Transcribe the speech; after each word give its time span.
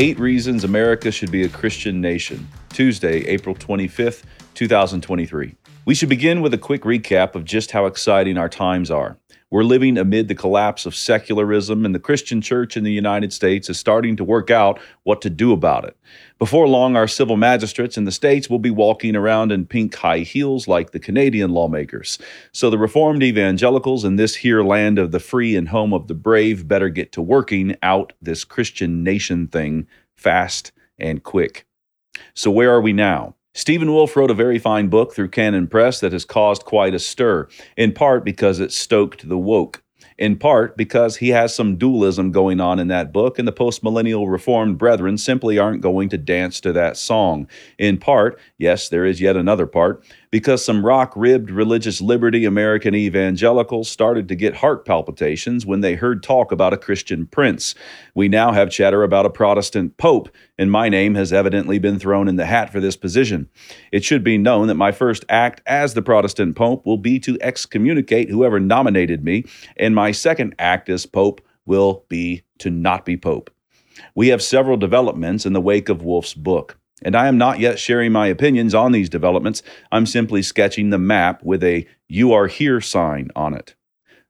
Eight 0.00 0.18
Reasons 0.18 0.64
America 0.64 1.12
Should 1.12 1.30
Be 1.30 1.42
a 1.42 1.48
Christian 1.50 2.00
Nation, 2.00 2.48
Tuesday, 2.70 3.18
April 3.26 3.54
25th, 3.54 4.22
2023. 4.54 5.54
We 5.84 5.94
should 5.94 6.08
begin 6.08 6.40
with 6.40 6.54
a 6.54 6.58
quick 6.58 6.84
recap 6.84 7.34
of 7.34 7.44
just 7.44 7.72
how 7.72 7.84
exciting 7.84 8.38
our 8.38 8.48
times 8.48 8.90
are. 8.90 9.18
We're 9.50 9.64
living 9.64 9.98
amid 9.98 10.28
the 10.28 10.36
collapse 10.36 10.86
of 10.86 10.94
secularism, 10.94 11.84
and 11.84 11.92
the 11.92 11.98
Christian 11.98 12.40
church 12.40 12.76
in 12.76 12.84
the 12.84 12.92
United 12.92 13.32
States 13.32 13.68
is 13.68 13.80
starting 13.80 14.14
to 14.16 14.22
work 14.22 14.48
out 14.48 14.78
what 15.02 15.20
to 15.22 15.30
do 15.30 15.52
about 15.52 15.84
it. 15.84 15.96
Before 16.38 16.68
long, 16.68 16.94
our 16.94 17.08
civil 17.08 17.36
magistrates 17.36 17.98
in 17.98 18.04
the 18.04 18.12
states 18.12 18.48
will 18.48 18.60
be 18.60 18.70
walking 18.70 19.16
around 19.16 19.50
in 19.50 19.66
pink 19.66 19.96
high 19.96 20.20
heels 20.20 20.68
like 20.68 20.92
the 20.92 21.00
Canadian 21.00 21.50
lawmakers. 21.50 22.16
So 22.52 22.70
the 22.70 22.78
Reformed 22.78 23.24
evangelicals 23.24 24.04
in 24.04 24.14
this 24.14 24.36
here 24.36 24.62
land 24.62 25.00
of 25.00 25.10
the 25.10 25.18
free 25.18 25.56
and 25.56 25.68
home 25.68 25.92
of 25.92 26.06
the 26.06 26.14
brave 26.14 26.68
better 26.68 26.88
get 26.88 27.10
to 27.12 27.22
working 27.22 27.76
out 27.82 28.12
this 28.22 28.44
Christian 28.44 29.02
nation 29.02 29.48
thing 29.48 29.88
fast 30.14 30.70
and 30.96 31.24
quick. 31.24 31.66
So, 32.34 32.50
where 32.50 32.72
are 32.72 32.80
we 32.80 32.92
now? 32.92 33.34
Stephen 33.52 33.90
Wolfe 33.90 34.16
wrote 34.16 34.30
a 34.30 34.34
very 34.34 34.58
fine 34.58 34.88
book 34.88 35.12
through 35.12 35.28
Canon 35.28 35.66
Press 35.66 35.98
that 36.00 36.12
has 36.12 36.24
caused 36.24 36.64
quite 36.64 36.94
a 36.94 37.00
stir, 37.00 37.48
in 37.76 37.92
part 37.92 38.24
because 38.24 38.60
it 38.60 38.72
stoked 38.72 39.28
the 39.28 39.38
woke 39.38 39.82
in 40.20 40.36
part 40.36 40.76
because 40.76 41.16
he 41.16 41.30
has 41.30 41.54
some 41.54 41.76
dualism 41.76 42.30
going 42.30 42.60
on 42.60 42.78
in 42.78 42.88
that 42.88 43.10
book, 43.12 43.38
and 43.38 43.48
the 43.48 43.52
postmillennial 43.52 44.30
Reformed 44.30 44.76
brethren 44.78 45.16
simply 45.16 45.58
aren't 45.58 45.80
going 45.80 46.10
to 46.10 46.18
dance 46.18 46.60
to 46.60 46.72
that 46.74 46.98
song. 46.98 47.48
In 47.78 47.96
part, 47.96 48.38
yes, 48.58 48.90
there 48.90 49.06
is 49.06 49.20
yet 49.20 49.34
another 49.34 49.66
part, 49.66 50.04
because 50.30 50.64
some 50.64 50.84
rock 50.86 51.12
ribbed 51.16 51.50
religious 51.50 52.00
liberty 52.00 52.44
American 52.44 52.94
evangelicals 52.94 53.90
started 53.90 54.28
to 54.28 54.34
get 54.34 54.56
heart 54.56 54.84
palpitations 54.84 55.66
when 55.66 55.80
they 55.80 55.94
heard 55.94 56.22
talk 56.22 56.52
about 56.52 56.72
a 56.72 56.78
Christian 56.78 57.26
prince. 57.26 57.74
We 58.14 58.28
now 58.28 58.52
have 58.52 58.70
chatter 58.70 59.02
about 59.02 59.26
a 59.26 59.30
Protestant 59.30 59.96
pope, 59.96 60.28
and 60.56 60.70
my 60.70 60.88
name 60.88 61.14
has 61.16 61.32
evidently 61.32 61.78
been 61.78 61.98
thrown 61.98 62.28
in 62.28 62.36
the 62.36 62.46
hat 62.46 62.70
for 62.70 62.80
this 62.80 62.96
position. 62.96 63.48
It 63.92 64.04
should 64.04 64.22
be 64.22 64.38
known 64.38 64.68
that 64.68 64.74
my 64.74 64.92
first 64.92 65.24
act 65.28 65.60
as 65.66 65.94
the 65.94 66.02
Protestant 66.02 66.56
pope 66.56 66.86
will 66.86 66.98
be 66.98 67.18
to 67.20 67.38
excommunicate 67.40 68.30
whoever 68.30 68.60
nominated 68.60 69.24
me, 69.24 69.44
and 69.76 69.94
my 69.94 70.12
second 70.12 70.54
act 70.58 70.88
as 70.88 71.06
pope 71.06 71.40
will 71.66 72.04
be 72.08 72.42
to 72.58 72.70
not 72.70 73.04
be 73.04 73.16
pope. 73.16 73.50
We 74.14 74.28
have 74.28 74.42
several 74.42 74.76
developments 74.76 75.44
in 75.44 75.52
the 75.52 75.60
wake 75.60 75.88
of 75.88 76.02
Wolfe's 76.02 76.34
book. 76.34 76.79
And 77.02 77.16
I 77.16 77.28
am 77.28 77.38
not 77.38 77.60
yet 77.60 77.78
sharing 77.78 78.12
my 78.12 78.26
opinions 78.26 78.74
on 78.74 78.92
these 78.92 79.08
developments. 79.08 79.62
I'm 79.90 80.06
simply 80.06 80.42
sketching 80.42 80.90
the 80.90 80.98
map 80.98 81.42
with 81.42 81.64
a 81.64 81.86
You 82.08 82.32
Are 82.32 82.46
Here 82.46 82.80
sign 82.80 83.30
on 83.34 83.54
it. 83.54 83.74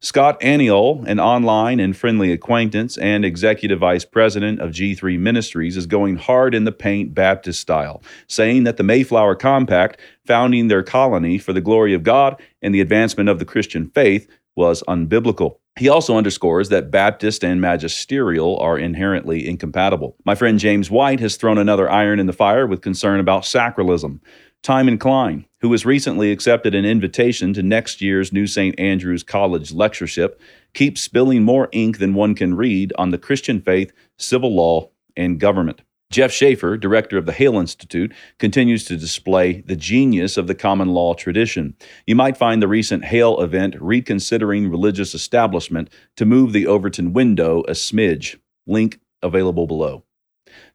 Scott 0.02 0.40
Aniol, 0.40 1.04
an 1.06 1.20
online 1.20 1.78
and 1.78 1.94
friendly 1.94 2.32
acquaintance 2.32 2.96
and 2.96 3.22
executive 3.22 3.80
vice 3.80 4.06
president 4.06 4.58
of 4.58 4.70
G3 4.70 5.18
Ministries, 5.18 5.76
is 5.76 5.84
going 5.84 6.16
hard 6.16 6.54
in 6.54 6.64
the 6.64 6.72
paint 6.72 7.12
Baptist 7.14 7.60
style, 7.60 8.02
saying 8.26 8.64
that 8.64 8.78
the 8.78 8.82
Mayflower 8.82 9.34
Compact, 9.34 10.00
founding 10.26 10.68
their 10.68 10.82
colony 10.82 11.36
for 11.36 11.52
the 11.52 11.60
glory 11.60 11.92
of 11.92 12.02
God 12.02 12.40
and 12.62 12.74
the 12.74 12.80
advancement 12.80 13.28
of 13.28 13.38
the 13.38 13.44
Christian 13.44 13.90
faith, 13.90 14.26
was 14.56 14.82
unbiblical. 14.88 15.56
He 15.78 15.88
also 15.88 16.16
underscores 16.16 16.68
that 16.68 16.90
Baptist 16.90 17.44
and 17.44 17.60
magisterial 17.60 18.58
are 18.58 18.78
inherently 18.78 19.48
incompatible. 19.48 20.16
My 20.24 20.34
friend 20.34 20.58
James 20.58 20.90
White 20.90 21.20
has 21.20 21.36
thrown 21.36 21.58
another 21.58 21.88
iron 21.88 22.18
in 22.18 22.26
the 22.26 22.32
fire 22.32 22.66
with 22.66 22.82
concern 22.82 23.20
about 23.20 23.44
sacralism. 23.44 24.20
Timon 24.62 24.98
Cline, 24.98 25.46
who 25.60 25.72
has 25.72 25.86
recently 25.86 26.32
accepted 26.32 26.74
an 26.74 26.84
invitation 26.84 27.54
to 27.54 27.62
next 27.62 28.02
year's 28.02 28.32
New 28.32 28.46
St. 28.46 28.78
Andrews 28.78 29.22
College 29.22 29.72
lectureship, 29.72 30.38
keeps 30.74 31.00
spilling 31.00 31.44
more 31.44 31.68
ink 31.72 31.98
than 31.98 32.12
one 32.12 32.34
can 32.34 32.54
read 32.54 32.92
on 32.98 33.10
the 33.10 33.18
Christian 33.18 33.62
faith, 33.62 33.90
civil 34.18 34.54
law, 34.54 34.90
and 35.16 35.40
government. 35.40 35.80
Jeff 36.10 36.32
Schaefer, 36.32 36.76
director 36.76 37.16
of 37.16 37.24
the 37.24 37.32
Hale 37.32 37.56
Institute, 37.56 38.12
continues 38.38 38.84
to 38.84 38.96
display 38.96 39.60
the 39.60 39.76
genius 39.76 40.36
of 40.36 40.48
the 40.48 40.56
common 40.56 40.88
law 40.88 41.14
tradition. 41.14 41.76
You 42.04 42.16
might 42.16 42.36
find 42.36 42.60
the 42.60 42.66
recent 42.66 43.04
Hale 43.04 43.40
event 43.40 43.76
reconsidering 43.80 44.68
religious 44.68 45.14
establishment 45.14 45.88
to 46.16 46.26
move 46.26 46.52
the 46.52 46.66
Overton 46.66 47.12
window 47.12 47.60
a 47.68 47.72
smidge. 47.72 48.40
Link 48.66 48.98
available 49.22 49.68
below. 49.68 50.02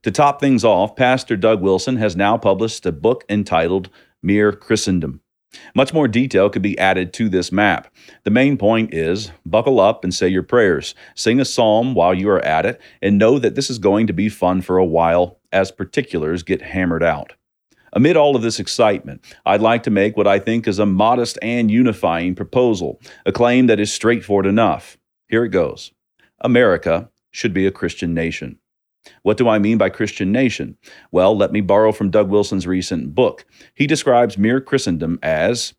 To 0.03 0.11
top 0.11 0.39
things 0.39 0.63
off, 0.63 0.95
Pastor 0.95 1.35
Doug 1.35 1.61
Wilson 1.61 1.97
has 1.97 2.15
now 2.15 2.37
published 2.37 2.85
a 2.85 2.93
book 2.93 3.25
entitled 3.27 3.89
Mere 4.23 4.53
Christendom. 4.53 5.19
Much 5.73 5.93
more 5.93 6.07
detail 6.07 6.49
could 6.49 6.61
be 6.61 6.77
added 6.77 7.13
to 7.13 7.29
this 7.29 7.51
map. 7.51 7.93
The 8.23 8.31
main 8.31 8.57
point 8.57 8.93
is 8.93 9.31
buckle 9.45 9.79
up 9.79 10.03
and 10.03 10.13
say 10.13 10.27
your 10.27 10.43
prayers. 10.43 10.95
Sing 11.15 11.39
a 11.39 11.45
psalm 11.45 11.93
while 11.93 12.13
you 12.13 12.29
are 12.29 12.43
at 12.43 12.65
it, 12.65 12.81
and 13.01 13.17
know 13.17 13.39
that 13.39 13.55
this 13.55 13.69
is 13.69 13.79
going 13.79 14.07
to 14.07 14.13
be 14.13 14.29
fun 14.29 14.61
for 14.61 14.77
a 14.77 14.85
while 14.85 15.39
as 15.51 15.71
particulars 15.71 16.43
get 16.43 16.61
hammered 16.61 17.03
out. 17.03 17.33
Amid 17.93 18.17
all 18.17 18.35
of 18.35 18.41
this 18.41 18.59
excitement, 18.59 19.23
I'd 19.45 19.61
like 19.61 19.83
to 19.83 19.89
make 19.89 20.17
what 20.17 20.27
I 20.27 20.39
think 20.39 20.67
is 20.67 20.79
a 20.79 20.85
modest 20.85 21.39
and 21.41 21.71
unifying 21.71 22.35
proposal, 22.35 22.99
a 23.25 23.31
claim 23.31 23.67
that 23.67 23.79
is 23.79 23.93
straightforward 23.93 24.45
enough. 24.45 24.97
Here 25.29 25.45
it 25.45 25.49
goes 25.49 25.91
America 26.41 27.09
should 27.31 27.53
be 27.53 27.65
a 27.65 27.71
Christian 27.71 28.13
nation. 28.13 28.59
What 29.23 29.37
do 29.37 29.47
I 29.47 29.59
mean 29.59 29.77
by 29.77 29.89
Christian 29.89 30.31
nation? 30.31 30.77
Well, 31.11 31.35
let 31.35 31.51
me 31.51 31.61
borrow 31.61 31.91
from 31.91 32.11
Doug 32.11 32.29
Wilson's 32.29 32.67
recent 32.67 33.15
book. 33.15 33.45
He 33.73 33.87
describes 33.87 34.37
mere 34.37 34.61
Christendom 34.61 35.19
as 35.21 35.73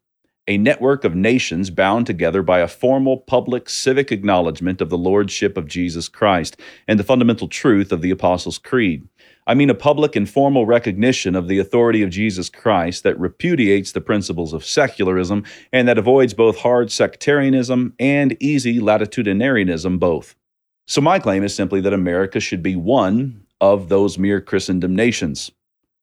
a 0.48 0.58
network 0.58 1.04
of 1.04 1.14
nations 1.14 1.70
bound 1.70 2.06
together 2.06 2.42
by 2.42 2.60
a 2.60 2.68
formal 2.68 3.16
public 3.16 3.68
civic 3.68 4.12
acknowledgement 4.12 4.80
of 4.80 4.90
the 4.90 4.98
lordship 4.98 5.56
of 5.56 5.66
Jesus 5.66 6.08
Christ 6.08 6.60
and 6.86 7.00
the 7.00 7.04
fundamental 7.04 7.48
truth 7.48 7.90
of 7.90 8.00
the 8.00 8.12
Apostles' 8.12 8.58
Creed. 8.58 9.08
I 9.48 9.54
mean 9.54 9.70
a 9.70 9.74
public 9.74 10.14
and 10.14 10.28
formal 10.28 10.66
recognition 10.66 11.34
of 11.34 11.48
the 11.48 11.58
authority 11.58 12.02
of 12.02 12.10
Jesus 12.10 12.48
Christ 12.48 13.02
that 13.02 13.18
repudiates 13.18 13.92
the 13.92 14.00
principles 14.00 14.52
of 14.52 14.64
secularism 14.64 15.44
and 15.72 15.88
that 15.88 15.98
avoids 15.98 16.34
both 16.34 16.58
hard 16.58 16.90
sectarianism 16.92 17.94
and 17.98 18.36
easy 18.40 18.78
latitudinarianism 18.78 19.98
both. 19.98 20.36
So, 20.86 21.00
my 21.00 21.18
claim 21.18 21.42
is 21.42 21.54
simply 21.54 21.80
that 21.80 21.92
America 21.92 22.38
should 22.38 22.62
be 22.62 22.76
one 22.76 23.44
of 23.60 23.88
those 23.88 24.18
mere 24.18 24.40
Christendom 24.40 24.94
nations. 24.94 25.50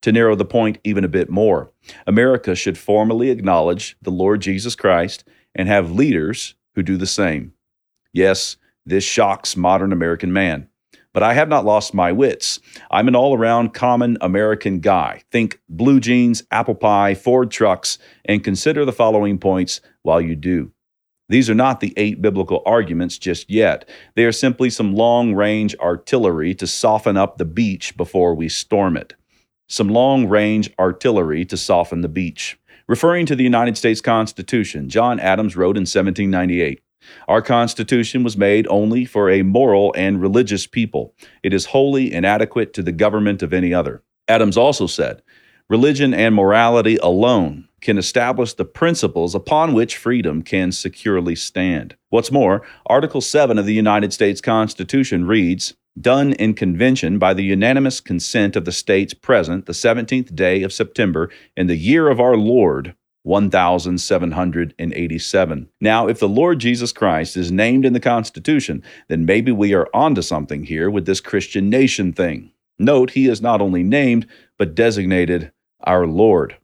To 0.01 0.11
narrow 0.11 0.35
the 0.35 0.43
point 0.43 0.79
even 0.83 1.05
a 1.05 1.09
bit 1.09 1.29
more, 1.29 1.71
America 2.05 2.55
should 2.55 2.77
formally 2.77 3.29
acknowledge 3.29 3.95
the 4.01 4.11
Lord 4.11 4.41
Jesus 4.41 4.75
Christ 4.75 5.23
and 5.55 5.69
have 5.69 5.91
leaders 5.91 6.55
who 6.75 6.83
do 6.83 6.97
the 6.97 7.07
same. 7.07 7.53
Yes, 8.11 8.57
this 8.85 9.05
shocks 9.05 9.55
modern 9.55 9.93
American 9.93 10.33
man. 10.33 10.67
But 11.13 11.23
I 11.23 11.33
have 11.33 11.47
not 11.47 11.63
lost 11.63 11.93
my 11.93 12.11
wits. 12.11 12.59
I'm 12.91 13.07
an 13.07 13.15
all 13.15 13.37
around 13.37 13.73
common 13.73 14.17
American 14.19 14.79
guy. 14.79 15.21
Think 15.31 15.61
blue 15.69 16.01
jeans, 16.01 16.43
apple 16.51 16.75
pie, 16.75 17.13
Ford 17.13 17.51
trucks, 17.51 17.99
and 18.25 18.43
consider 18.43 18.83
the 18.83 18.91
following 18.91 19.37
points 19.37 19.79
while 20.01 20.19
you 20.19 20.35
do. 20.35 20.73
These 21.29 21.49
are 21.49 21.55
not 21.55 21.79
the 21.79 21.93
eight 21.95 22.21
biblical 22.21 22.61
arguments 22.65 23.17
just 23.17 23.49
yet. 23.49 23.87
They 24.15 24.25
are 24.25 24.31
simply 24.31 24.69
some 24.69 24.93
long 24.93 25.33
range 25.33 25.75
artillery 25.79 26.53
to 26.55 26.67
soften 26.67 27.17
up 27.17 27.37
the 27.37 27.45
beach 27.45 27.95
before 27.95 28.35
we 28.35 28.49
storm 28.49 28.97
it. 28.97 29.13
Some 29.67 29.87
long 29.87 30.27
range 30.27 30.71
artillery 30.77 31.45
to 31.45 31.57
soften 31.57 32.01
the 32.01 32.09
beach. 32.09 32.59
Referring 32.87 33.25
to 33.27 33.35
the 33.35 33.45
United 33.45 33.77
States 33.77 34.01
Constitution, 34.01 34.89
John 34.89 35.19
Adams 35.19 35.55
wrote 35.55 35.77
in 35.77 35.83
1798 35.83 36.81
Our 37.29 37.41
Constitution 37.41 38.23
was 38.23 38.35
made 38.35 38.67
only 38.67 39.05
for 39.05 39.29
a 39.29 39.43
moral 39.43 39.93
and 39.97 40.21
religious 40.21 40.67
people. 40.67 41.15
It 41.41 41.53
is 41.53 41.67
wholly 41.67 42.13
inadequate 42.13 42.73
to 42.73 42.83
the 42.83 42.91
government 42.91 43.41
of 43.41 43.53
any 43.53 43.73
other. 43.73 44.03
Adams 44.27 44.57
also 44.57 44.87
said, 44.87 45.21
Religion 45.69 46.13
and 46.13 46.35
morality 46.35 46.97
alone 46.97 47.69
can 47.83 47.99
establish 47.99 48.53
the 48.53 48.65
principles 48.65 49.35
upon 49.35 49.73
which 49.73 49.97
freedom 49.97 50.41
can 50.41 50.71
securely 50.71 51.35
stand. 51.35 51.95
What's 52.09 52.31
more, 52.31 52.63
Article 52.87 53.21
7 53.21 53.59
of 53.59 53.67
the 53.67 53.73
United 53.73 54.11
States 54.13 54.41
Constitution 54.41 55.27
reads, 55.27 55.75
Done 55.99 56.33
in 56.33 56.55
convention 56.55 57.19
by 57.19 57.35
the 57.35 57.43
unanimous 57.43 57.99
consent 57.99 58.55
of 58.55 58.65
the 58.65 58.71
states 58.71 59.13
present 59.13 59.67
the 59.67 59.73
17th 59.73 60.33
day 60.33 60.63
of 60.63 60.73
September 60.73 61.29
in 61.55 61.67
the 61.67 61.75
year 61.75 62.09
of 62.09 62.19
our 62.19 62.35
Lord, 62.35 62.95
1787. 63.23 65.69
Now, 65.79 66.07
if 66.07 66.19
the 66.19 66.27
Lord 66.27 66.57
Jesus 66.59 66.91
Christ 66.91 67.37
is 67.37 67.51
named 67.51 67.85
in 67.85 67.93
the 67.93 67.99
Constitution, 67.99 68.81
then 69.07 69.23
maybe 69.25 69.51
we 69.51 69.75
are 69.75 69.87
onto 69.93 70.23
something 70.23 70.63
here 70.63 70.89
with 70.89 71.05
this 71.05 71.21
Christian 71.21 71.69
nation 71.69 72.11
thing. 72.11 72.51
Note, 72.79 73.11
he 73.11 73.27
is 73.27 73.41
not 73.41 73.61
only 73.61 73.83
named, 73.83 74.25
but 74.57 74.73
designated 74.75 75.51
our 75.83 76.07
Lord. 76.07 76.57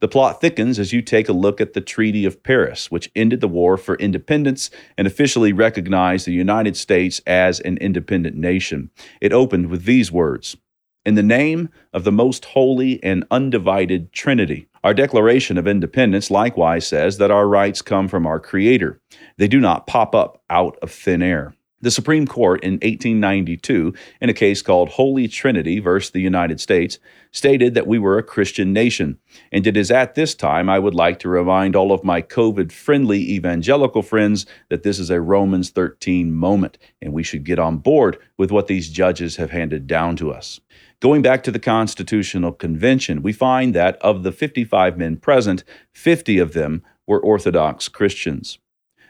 The 0.00 0.08
plot 0.08 0.40
thickens 0.40 0.78
as 0.78 0.94
you 0.94 1.02
take 1.02 1.28
a 1.28 1.34
look 1.34 1.60
at 1.60 1.74
the 1.74 1.82
Treaty 1.82 2.24
of 2.24 2.42
Paris, 2.42 2.90
which 2.90 3.10
ended 3.14 3.42
the 3.42 3.48
war 3.48 3.76
for 3.76 3.96
independence 3.96 4.70
and 4.96 5.06
officially 5.06 5.52
recognized 5.52 6.26
the 6.26 6.32
United 6.32 6.74
States 6.74 7.20
as 7.26 7.60
an 7.60 7.76
independent 7.78 8.34
nation. 8.34 8.90
It 9.20 9.34
opened 9.34 9.68
with 9.68 9.84
these 9.84 10.10
words 10.10 10.56
In 11.04 11.16
the 11.16 11.22
name 11.22 11.68
of 11.92 12.04
the 12.04 12.12
most 12.12 12.46
holy 12.46 13.02
and 13.02 13.26
undivided 13.30 14.10
Trinity. 14.10 14.68
Our 14.82 14.94
Declaration 14.94 15.58
of 15.58 15.66
Independence 15.66 16.30
likewise 16.30 16.86
says 16.86 17.18
that 17.18 17.30
our 17.30 17.46
rights 17.46 17.82
come 17.82 18.08
from 18.08 18.26
our 18.26 18.40
Creator. 18.40 18.98
They 19.36 19.48
do 19.48 19.60
not 19.60 19.86
pop 19.86 20.14
up 20.14 20.42
out 20.48 20.78
of 20.80 20.90
thin 20.90 21.20
air. 21.20 21.52
The 21.82 21.90
Supreme 21.90 22.26
Court 22.26 22.62
in 22.62 22.74
1892, 22.74 23.94
in 24.20 24.28
a 24.28 24.34
case 24.34 24.60
called 24.60 24.90
Holy 24.90 25.26
Trinity 25.26 25.78
versus 25.78 26.10
the 26.10 26.20
United 26.20 26.60
States, 26.60 26.98
stated 27.32 27.72
that 27.72 27.86
we 27.86 27.98
were 27.98 28.18
a 28.18 28.22
Christian 28.22 28.74
nation. 28.74 29.18
And 29.50 29.66
it 29.66 29.78
is 29.78 29.90
at 29.90 30.14
this 30.14 30.34
time 30.34 30.68
I 30.68 30.78
would 30.78 30.94
like 30.94 31.18
to 31.20 31.30
remind 31.30 31.74
all 31.74 31.92
of 31.92 32.04
my 32.04 32.20
COVID 32.20 32.70
friendly 32.70 33.30
evangelical 33.30 34.02
friends 34.02 34.44
that 34.68 34.82
this 34.82 34.98
is 34.98 35.08
a 35.08 35.22
Romans 35.22 35.70
13 35.70 36.34
moment, 36.34 36.76
and 37.00 37.14
we 37.14 37.22
should 37.22 37.44
get 37.44 37.58
on 37.58 37.78
board 37.78 38.18
with 38.36 38.50
what 38.50 38.66
these 38.66 38.90
judges 38.90 39.36
have 39.36 39.50
handed 39.50 39.86
down 39.86 40.16
to 40.16 40.30
us. 40.30 40.60
Going 41.00 41.22
back 41.22 41.42
to 41.44 41.50
the 41.50 41.58
Constitutional 41.58 42.52
Convention, 42.52 43.22
we 43.22 43.32
find 43.32 43.74
that 43.74 43.96
of 44.02 44.22
the 44.22 44.32
55 44.32 44.98
men 44.98 45.16
present, 45.16 45.64
50 45.92 46.38
of 46.38 46.52
them 46.52 46.82
were 47.06 47.18
Orthodox 47.18 47.88
Christians. 47.88 48.58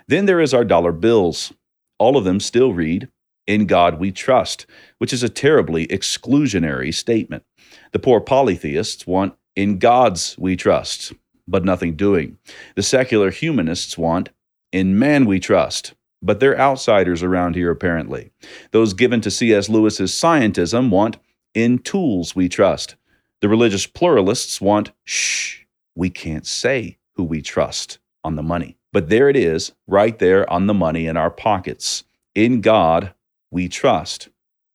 Then 0.06 0.26
there 0.26 0.40
is 0.40 0.54
our 0.54 0.64
dollar 0.64 0.92
bills 0.92 1.52
all 2.00 2.16
of 2.16 2.24
them 2.24 2.40
still 2.40 2.72
read, 2.72 3.08
In 3.46 3.66
God 3.66 4.00
we 4.00 4.10
trust, 4.10 4.66
which 4.98 5.12
is 5.12 5.22
a 5.22 5.28
terribly 5.28 5.86
exclusionary 5.86 6.92
statement. 6.92 7.44
The 7.92 8.00
poor 8.00 8.20
polytheists 8.20 9.06
want, 9.06 9.34
In 9.54 9.78
God's 9.78 10.36
we 10.38 10.56
trust, 10.56 11.12
but 11.46 11.64
nothing 11.64 11.94
doing. 11.94 12.38
The 12.74 12.82
secular 12.82 13.30
humanists 13.30 13.98
want, 13.98 14.30
In 14.72 14.98
man 14.98 15.26
we 15.26 15.38
trust, 15.38 15.94
but 16.22 16.40
they're 16.40 16.58
outsiders 16.58 17.22
around 17.22 17.54
here 17.54 17.70
apparently. 17.70 18.32
Those 18.72 18.94
given 18.94 19.20
to 19.20 19.30
C.S. 19.30 19.68
Lewis's 19.68 20.12
scientism 20.12 20.88
want, 20.90 21.18
In 21.54 21.78
tools 21.78 22.34
we 22.34 22.48
trust. 22.48 22.96
The 23.40 23.48
religious 23.48 23.86
pluralists 23.86 24.60
want, 24.60 24.92
Shh, 25.04 25.64
we 25.94 26.08
can't 26.08 26.46
say 26.46 26.96
who 27.16 27.24
we 27.24 27.42
trust 27.42 27.98
on 28.24 28.36
the 28.36 28.42
money. 28.42 28.79
But 28.92 29.08
there 29.08 29.28
it 29.28 29.36
is, 29.36 29.72
right 29.86 30.18
there 30.18 30.50
on 30.50 30.66
the 30.66 30.74
money 30.74 31.06
in 31.06 31.16
our 31.16 31.30
pockets. 31.30 32.04
In 32.34 32.60
God 32.60 33.14
we 33.50 33.68
trust. 33.68 34.28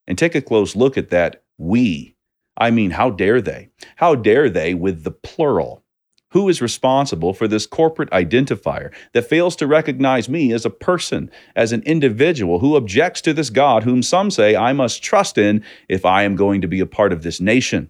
And 0.08 0.18
take 0.18 0.36
a 0.36 0.42
close 0.42 0.76
look 0.76 0.98
at 0.98 1.10
that 1.10 1.44
we. 1.58 2.16
I 2.58 2.72
mean, 2.72 2.92
how 2.92 3.10
dare 3.10 3.42
they? 3.42 3.70
How 3.98 4.16
dare 4.16 4.50
they 4.50 4.74
with 4.74 5.04
the 5.04 5.12
plural? 5.12 5.84
Who 6.32 6.50
is 6.50 6.62
responsible 6.62 7.34
for 7.34 7.48
this 7.48 7.66
corporate 7.66 8.10
identifier 8.12 8.94
that 9.14 9.28
fails 9.30 9.56
to 9.58 9.68
recognize 9.68 10.28
me 10.28 10.52
as 10.52 10.66
a 10.66 10.70
person, 10.70 11.32
as 11.56 11.72
an 11.72 11.82
individual 11.84 12.60
who 12.60 12.76
objects 12.76 13.22
to 13.22 13.34
this 13.34 13.50
God 13.50 13.84
whom 13.84 14.04
some 14.04 14.30
say 14.30 14.56
I 14.56 14.74
must 14.74 15.04
trust 15.04 15.38
in 15.38 15.64
if 15.88 16.06
I 16.06 16.24
am 16.24 16.36
going 16.36 16.62
to 16.62 16.68
be 16.68 16.82
a 16.82 16.86
part 16.86 17.14
of 17.14 17.24
this 17.24 17.40
nation? 17.40 17.90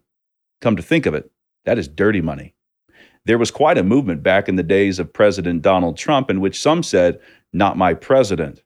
Come 0.61 0.75
to 0.75 0.83
think 0.83 1.05
of 1.05 1.15
it, 1.15 1.31
that 1.65 1.79
is 1.79 1.87
dirty 1.87 2.21
money. 2.21 2.53
There 3.25 3.39
was 3.39 3.49
quite 3.49 3.77
a 3.77 3.83
movement 3.83 4.21
back 4.21 4.47
in 4.47 4.55
the 4.55 4.63
days 4.63 4.99
of 4.99 5.11
President 5.11 5.63
Donald 5.63 5.97
Trump 5.97 6.29
in 6.29 6.41
which 6.41 6.61
some 6.61 6.83
said, 6.83 7.19
Not 7.51 7.77
my 7.77 7.93
president. 7.95 8.61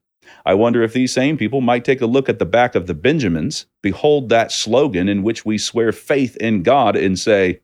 I 0.45 0.53
wonder 0.53 0.83
if 0.83 0.93
these 0.93 1.13
same 1.13 1.37
people 1.37 1.61
might 1.61 1.85
take 1.85 2.01
a 2.01 2.05
look 2.05 2.27
at 2.27 2.39
the 2.39 2.45
back 2.45 2.75
of 2.75 2.85
the 2.85 2.93
Benjamins, 2.93 3.65
behold 3.81 4.29
that 4.29 4.51
slogan 4.51 5.07
in 5.07 5.23
which 5.23 5.45
we 5.45 5.57
swear 5.57 5.91
faith 5.91 6.35
in 6.37 6.61
God, 6.61 6.95
and 6.97 7.17
say, 7.17 7.61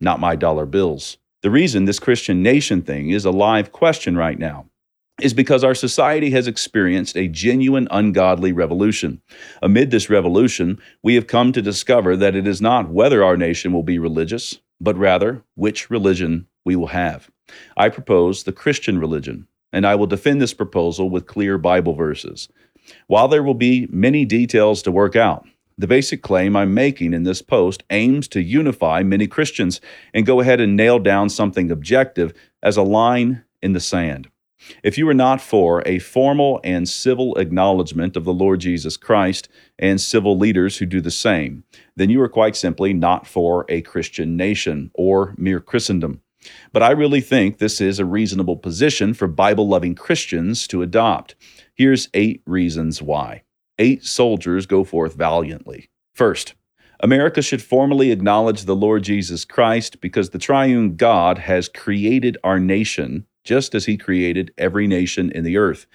Not 0.00 0.20
my 0.20 0.36
dollar 0.36 0.66
bills. 0.66 1.18
The 1.42 1.50
reason 1.50 1.84
this 1.84 1.98
Christian 1.98 2.42
nation 2.42 2.80
thing 2.82 3.10
is 3.10 3.24
a 3.24 3.30
live 3.30 3.72
question 3.72 4.16
right 4.16 4.38
now 4.38 4.66
is 5.20 5.32
because 5.32 5.64
our 5.64 5.74
society 5.74 6.30
has 6.30 6.46
experienced 6.46 7.16
a 7.16 7.28
genuine 7.28 7.88
ungodly 7.90 8.52
revolution. 8.52 9.22
Amid 9.62 9.90
this 9.90 10.10
revolution, 10.10 10.78
we 11.02 11.14
have 11.14 11.26
come 11.26 11.52
to 11.52 11.62
discover 11.62 12.16
that 12.18 12.36
it 12.36 12.46
is 12.46 12.60
not 12.60 12.90
whether 12.90 13.24
our 13.24 13.36
nation 13.36 13.72
will 13.72 13.82
be 13.82 13.98
religious, 13.98 14.60
but 14.80 14.96
rather 14.96 15.42
which 15.54 15.90
religion 15.90 16.46
we 16.64 16.76
will 16.76 16.88
have. 16.88 17.30
I 17.76 17.88
propose 17.88 18.42
the 18.42 18.52
Christian 18.52 18.98
religion, 18.98 19.46
and 19.72 19.86
I 19.86 19.94
will 19.94 20.06
defend 20.06 20.40
this 20.40 20.54
proposal 20.54 21.10
with 21.10 21.26
clear 21.26 21.58
Bible 21.58 21.94
verses. 21.94 22.48
While 23.06 23.28
there 23.28 23.42
will 23.42 23.54
be 23.54 23.88
many 23.90 24.24
details 24.24 24.82
to 24.82 24.92
work 24.92 25.16
out, 25.16 25.46
the 25.78 25.86
basic 25.86 26.22
claim 26.22 26.56
I'm 26.56 26.72
making 26.72 27.12
in 27.12 27.24
this 27.24 27.42
post 27.42 27.84
aims 27.90 28.28
to 28.28 28.40
unify 28.40 29.02
many 29.02 29.26
Christians 29.26 29.80
and 30.14 30.24
go 30.24 30.40
ahead 30.40 30.60
and 30.60 30.74
nail 30.74 30.98
down 30.98 31.28
something 31.28 31.70
objective 31.70 32.32
as 32.62 32.76
a 32.76 32.82
line 32.82 33.44
in 33.60 33.74
the 33.74 33.80
sand. 33.80 34.28
If 34.82 34.96
you 34.98 35.08
are 35.08 35.14
not 35.14 35.40
for 35.40 35.82
a 35.86 35.98
formal 35.98 36.60
and 36.64 36.88
civil 36.88 37.36
acknowledgement 37.36 38.16
of 38.16 38.24
the 38.24 38.32
Lord 38.32 38.60
Jesus 38.60 38.96
Christ 38.96 39.48
and 39.78 40.00
civil 40.00 40.36
leaders 40.36 40.78
who 40.78 40.86
do 40.86 41.00
the 41.00 41.10
same, 41.10 41.64
then 41.94 42.10
you 42.10 42.20
are 42.22 42.28
quite 42.28 42.56
simply 42.56 42.92
not 42.92 43.26
for 43.26 43.64
a 43.68 43.82
Christian 43.82 44.36
nation 44.36 44.90
or 44.94 45.34
mere 45.36 45.60
Christendom. 45.60 46.20
But 46.72 46.82
I 46.82 46.90
really 46.90 47.20
think 47.20 47.58
this 47.58 47.80
is 47.80 47.98
a 47.98 48.04
reasonable 48.04 48.56
position 48.56 49.14
for 49.14 49.26
Bible 49.26 49.68
loving 49.68 49.94
Christians 49.94 50.66
to 50.68 50.82
adopt. 50.82 51.34
Here's 51.74 52.08
eight 52.14 52.42
reasons 52.46 53.02
why. 53.02 53.42
Eight 53.78 54.04
soldiers 54.04 54.66
go 54.66 54.84
forth 54.84 55.14
valiantly. 55.14 55.90
First, 56.14 56.54
America 57.00 57.42
should 57.42 57.62
formally 57.62 58.10
acknowledge 58.10 58.64
the 58.64 58.76
Lord 58.76 59.02
Jesus 59.02 59.44
Christ 59.44 60.00
because 60.00 60.30
the 60.30 60.38
triune 60.38 60.96
God 60.96 61.38
has 61.38 61.68
created 61.68 62.38
our 62.42 62.58
nation 62.58 63.26
just 63.46 63.74
as 63.74 63.86
he 63.86 63.96
created 63.96 64.52
every 64.58 64.86
nation 64.86 65.30
in 65.30 65.44
the 65.44 65.56
earth. 65.56 65.86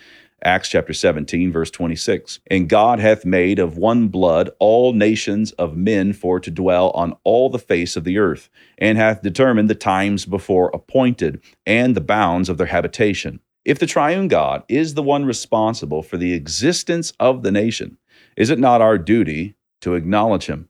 Acts 0.43 0.69
chapter 0.69 0.93
17, 0.93 1.51
verse 1.51 1.69
26. 1.69 2.39
And 2.47 2.67
God 2.67 2.99
hath 2.99 3.25
made 3.25 3.59
of 3.59 3.77
one 3.77 4.07
blood 4.07 4.49
all 4.57 4.93
nations 4.93 5.51
of 5.51 5.77
men 5.77 6.13
for 6.13 6.39
to 6.39 6.49
dwell 6.49 6.89
on 6.91 7.15
all 7.23 7.49
the 7.49 7.59
face 7.59 7.95
of 7.95 8.05
the 8.05 8.17
earth, 8.17 8.49
and 8.79 8.97
hath 8.97 9.21
determined 9.21 9.69
the 9.69 9.75
times 9.75 10.25
before 10.25 10.71
appointed, 10.73 11.43
and 11.67 11.93
the 11.93 12.01
bounds 12.01 12.49
of 12.49 12.57
their 12.57 12.67
habitation. 12.67 13.39
If 13.63 13.77
the 13.77 13.85
triune 13.85 14.27
God 14.27 14.63
is 14.67 14.95
the 14.95 15.03
one 15.03 15.25
responsible 15.25 16.01
for 16.01 16.17
the 16.17 16.33
existence 16.33 17.13
of 17.19 17.43
the 17.43 17.51
nation, 17.51 17.99
is 18.35 18.49
it 18.49 18.57
not 18.57 18.81
our 18.81 18.97
duty 18.97 19.53
to 19.81 19.93
acknowledge 19.93 20.47
him? 20.47 20.69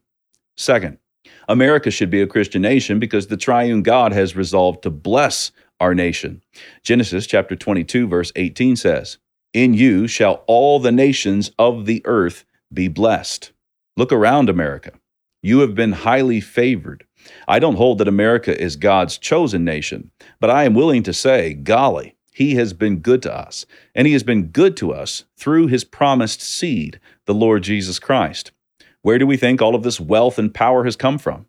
Second, 0.58 0.98
America 1.48 1.90
should 1.90 2.10
be 2.10 2.20
a 2.20 2.26
Christian 2.26 2.60
nation 2.60 2.98
because 2.98 3.28
the 3.28 3.38
triune 3.38 3.82
God 3.82 4.12
has 4.12 4.36
resolved 4.36 4.82
to 4.82 4.90
bless 4.90 5.52
our 5.80 5.94
nation. 5.94 6.42
Genesis 6.82 7.26
chapter 7.26 7.56
22 7.56 8.06
verse 8.06 8.32
18 8.36 8.76
says, 8.76 9.18
"In 9.52 9.74
you 9.74 10.06
shall 10.06 10.44
all 10.46 10.78
the 10.78 10.92
nations 10.92 11.50
of 11.58 11.86
the 11.86 12.02
earth 12.04 12.44
be 12.72 12.88
blessed." 12.88 13.52
Look 13.96 14.12
around 14.12 14.48
America. 14.48 14.92
You 15.42 15.60
have 15.60 15.74
been 15.74 15.92
highly 15.92 16.40
favored. 16.40 17.04
I 17.48 17.58
don't 17.58 17.76
hold 17.76 17.98
that 17.98 18.08
America 18.08 18.58
is 18.60 18.76
God's 18.76 19.18
chosen 19.18 19.64
nation, 19.64 20.10
but 20.40 20.50
I 20.50 20.64
am 20.64 20.74
willing 20.74 21.02
to 21.02 21.12
say, 21.12 21.52
golly, 21.52 22.14
he 22.32 22.54
has 22.54 22.72
been 22.72 22.98
good 22.98 23.22
to 23.22 23.34
us, 23.34 23.66
and 23.94 24.06
he 24.06 24.12
has 24.14 24.22
been 24.22 24.46
good 24.46 24.76
to 24.78 24.92
us 24.92 25.24
through 25.36 25.66
his 25.66 25.84
promised 25.84 26.40
seed, 26.40 26.98
the 27.26 27.34
Lord 27.34 27.62
Jesus 27.62 27.98
Christ. 27.98 28.52
Where 29.02 29.18
do 29.18 29.26
we 29.26 29.36
think 29.36 29.60
all 29.60 29.74
of 29.74 29.82
this 29.82 30.00
wealth 30.00 30.38
and 30.38 30.54
power 30.54 30.84
has 30.84 30.96
come 30.96 31.18
from? 31.18 31.46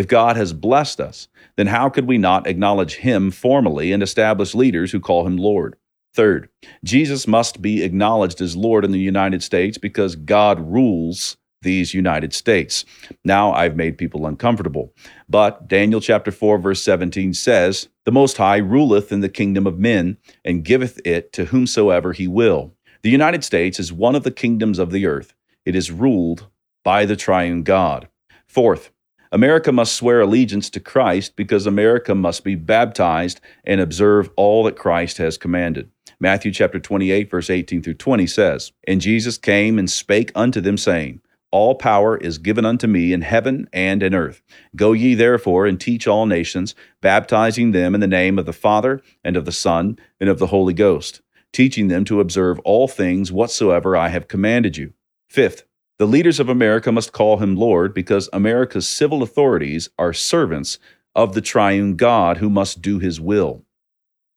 If 0.00 0.08
God 0.08 0.36
has 0.36 0.54
blessed 0.54 0.98
us, 0.98 1.28
then 1.58 1.66
how 1.66 1.90
could 1.90 2.06
we 2.06 2.16
not 2.16 2.46
acknowledge 2.46 2.94
Him 2.94 3.30
formally 3.30 3.92
and 3.92 4.02
establish 4.02 4.54
leaders 4.54 4.92
who 4.92 4.98
call 4.98 5.26
Him 5.26 5.36
Lord? 5.36 5.76
Third, 6.14 6.48
Jesus 6.82 7.26
must 7.26 7.60
be 7.60 7.82
acknowledged 7.82 8.40
as 8.40 8.56
Lord 8.56 8.86
in 8.86 8.92
the 8.92 8.98
United 8.98 9.42
States 9.42 9.76
because 9.76 10.16
God 10.16 10.58
rules 10.58 11.36
these 11.60 11.92
United 11.92 12.32
States. 12.32 12.86
Now 13.26 13.52
I've 13.52 13.76
made 13.76 13.98
people 13.98 14.26
uncomfortable. 14.26 14.94
But 15.28 15.68
Daniel 15.68 16.00
chapter 16.00 16.30
4 16.30 16.56
verse 16.56 16.82
17 16.82 17.34
says, 17.34 17.88
"The 18.06 18.10
most 18.10 18.38
high 18.38 18.56
ruleth 18.56 19.12
in 19.12 19.20
the 19.20 19.28
kingdom 19.28 19.66
of 19.66 19.78
men 19.78 20.16
and 20.46 20.64
giveth 20.64 20.98
it 21.04 21.30
to 21.34 21.44
whomsoever 21.44 22.14
he 22.14 22.26
will." 22.26 22.72
The 23.02 23.10
United 23.10 23.44
States 23.44 23.78
is 23.78 23.92
one 23.92 24.14
of 24.14 24.22
the 24.22 24.30
kingdoms 24.30 24.78
of 24.78 24.92
the 24.92 25.04
earth. 25.04 25.34
It 25.66 25.76
is 25.76 25.90
ruled 25.90 26.46
by 26.82 27.04
the 27.04 27.16
triune 27.16 27.64
God. 27.64 28.08
Fourth, 28.46 28.90
America 29.32 29.70
must 29.70 29.94
swear 29.94 30.20
allegiance 30.20 30.68
to 30.70 30.80
Christ 30.80 31.36
because 31.36 31.66
America 31.66 32.14
must 32.14 32.42
be 32.42 32.56
baptized 32.56 33.40
and 33.64 33.80
observe 33.80 34.30
all 34.36 34.64
that 34.64 34.76
Christ 34.76 35.18
has 35.18 35.38
commanded. 35.38 35.90
Matthew 36.18 36.52
chapter 36.52 36.80
28 36.80 37.30
verse 37.30 37.48
18 37.48 37.82
through 37.82 37.94
20 37.94 38.26
says, 38.26 38.72
And 38.86 39.00
Jesus 39.00 39.38
came 39.38 39.78
and 39.78 39.88
spake 39.88 40.32
unto 40.34 40.60
them 40.60 40.76
saying, 40.76 41.20
all 41.52 41.74
power 41.74 42.16
is 42.16 42.38
given 42.38 42.64
unto 42.64 42.86
me 42.86 43.12
in 43.12 43.22
heaven 43.22 43.68
and 43.72 44.02
in 44.02 44.14
earth. 44.14 44.40
Go 44.76 44.92
ye 44.92 45.14
therefore 45.14 45.66
and 45.66 45.80
teach 45.80 46.06
all 46.06 46.26
nations, 46.26 46.76
baptizing 47.00 47.72
them 47.72 47.94
in 47.94 48.00
the 48.00 48.06
name 48.06 48.38
of 48.38 48.46
the 48.46 48.52
Father, 48.52 49.02
and 49.24 49.36
of 49.36 49.46
the 49.46 49.52
Son, 49.52 49.98
and 50.20 50.30
of 50.30 50.38
the 50.38 50.48
Holy 50.48 50.74
Ghost, 50.74 51.22
teaching 51.52 51.88
them 51.88 52.04
to 52.04 52.20
observe 52.20 52.60
all 52.60 52.86
things 52.86 53.32
whatsoever 53.32 53.96
I 53.96 54.10
have 54.10 54.28
commanded 54.28 54.76
you. 54.76 54.92
Fifth, 55.28 55.64
the 56.00 56.06
leaders 56.06 56.40
of 56.40 56.48
America 56.48 56.90
must 56.90 57.12
call 57.12 57.36
him 57.36 57.56
Lord 57.56 57.92
because 57.92 58.30
America's 58.32 58.88
civil 58.88 59.22
authorities 59.22 59.90
are 59.98 60.14
servants 60.14 60.78
of 61.14 61.34
the 61.34 61.42
triune 61.42 61.94
God 61.94 62.38
who 62.38 62.48
must 62.48 62.80
do 62.80 62.98
his 62.98 63.20
will. 63.20 63.66